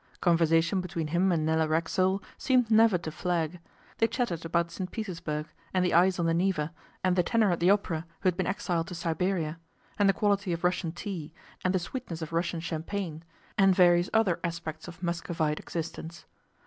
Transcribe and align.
Conversation 0.19 0.81
between 0.81 1.09
him 1.09 1.31
and 1.31 1.45
Nella 1.45 1.67
Racksole 1.67 2.23
seemed 2.35 2.71
never 2.71 2.97
to 2.97 3.11
flag. 3.11 3.59
They 3.99 4.07
chattered 4.07 4.43
about 4.43 4.71
St 4.71 4.89
Petersburg, 4.89 5.45
and 5.75 5.85
the 5.85 5.93
ice 5.93 6.17
on 6.17 6.25
the 6.25 6.33
Neva, 6.33 6.73
and 7.03 7.15
the 7.15 7.21
tenor 7.21 7.51
at 7.51 7.59
the 7.59 7.69
opera 7.69 8.07
who 8.21 8.27
had 8.27 8.35
been 8.35 8.47
exiled 8.47 8.87
to 8.87 8.95
Siberia, 8.95 9.59
and 9.99 10.09
the 10.09 10.13
quality 10.13 10.53
of 10.53 10.63
Russian 10.63 10.91
tea, 10.91 11.33
and 11.63 11.71
the 11.71 11.77
sweetness 11.77 12.23
of 12.23 12.33
Russian 12.33 12.61
champagne, 12.61 13.23
and 13.59 13.75
various 13.75 14.09
other 14.11 14.39
aspects 14.43 14.87
of 14.87 15.03
Muscovite 15.03 15.59
existence. 15.59 16.25